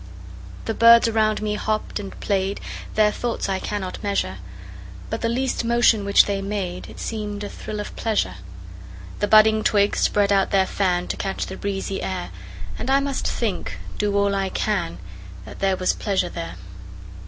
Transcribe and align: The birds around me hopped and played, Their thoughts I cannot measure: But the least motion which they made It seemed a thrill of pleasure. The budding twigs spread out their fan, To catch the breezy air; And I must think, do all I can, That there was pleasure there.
The 0.65 0.73
birds 0.73 1.07
around 1.07 1.43
me 1.43 1.53
hopped 1.53 1.99
and 1.99 2.19
played, 2.19 2.59
Their 2.95 3.11
thoughts 3.11 3.47
I 3.47 3.59
cannot 3.59 4.01
measure: 4.01 4.37
But 5.11 5.21
the 5.21 5.29
least 5.29 5.63
motion 5.63 6.05
which 6.05 6.25
they 6.25 6.41
made 6.41 6.89
It 6.89 6.97
seemed 6.99 7.43
a 7.43 7.49
thrill 7.49 7.79
of 7.79 7.95
pleasure. 7.95 8.37
The 9.19 9.27
budding 9.27 9.63
twigs 9.63 9.99
spread 9.99 10.31
out 10.33 10.49
their 10.49 10.65
fan, 10.65 11.07
To 11.09 11.17
catch 11.17 11.45
the 11.45 11.55
breezy 11.55 12.01
air; 12.01 12.31
And 12.79 12.89
I 12.89 12.99
must 12.99 13.27
think, 13.27 13.77
do 13.99 14.17
all 14.17 14.33
I 14.33 14.49
can, 14.49 14.97
That 15.45 15.59
there 15.59 15.77
was 15.77 15.93
pleasure 15.93 16.29
there. 16.29 16.55